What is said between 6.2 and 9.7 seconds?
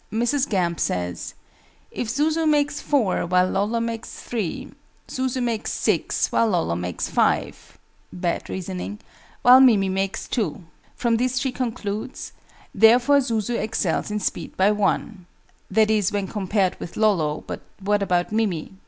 while Lolo makes 5 (bad reasoning), while